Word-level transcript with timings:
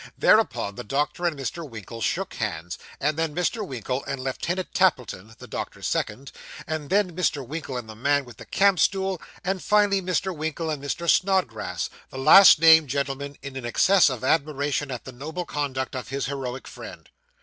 Thereupon 0.17 0.73
the 0.73 0.83
doctor 0.83 1.27
and 1.27 1.37
Mr. 1.39 1.63
Winkle 1.69 2.01
shook 2.01 2.33
hands, 2.33 2.79
and 2.99 3.17
then 3.17 3.35
Mr. 3.35 3.63
Winkle 3.63 4.03
and 4.05 4.19
Lieutenant 4.19 4.73
Tappleton 4.73 5.35
(the 5.37 5.45
doctor's 5.45 5.85
second), 5.85 6.31
and 6.65 6.89
then 6.89 7.15
Mr. 7.15 7.45
Winkle 7.45 7.77
and 7.77 7.87
the 7.87 7.93
man 7.95 8.25
with 8.25 8.37
the 8.37 8.45
camp 8.45 8.79
stool, 8.79 9.21
and, 9.43 9.61
finally, 9.61 10.01
Mr. 10.01 10.35
Winkle 10.35 10.71
and 10.71 10.83
Mr. 10.83 11.07
Snodgrass 11.07 11.91
the 12.09 12.17
last 12.17 12.57
named 12.59 12.87
gentleman 12.89 13.37
in 13.43 13.55
an 13.55 13.63
excess 13.63 14.09
of 14.09 14.23
admiration 14.23 14.89
at 14.89 15.05
the 15.05 15.11
noble 15.11 15.45
conduct 15.45 15.95
of 15.95 16.07
his 16.07 16.25
heroic 16.25 16.67
friend. 16.67 17.11